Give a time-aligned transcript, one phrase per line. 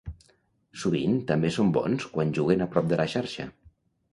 [0.83, 3.47] Sovint també són bons quan juguen a prop de la xarxa.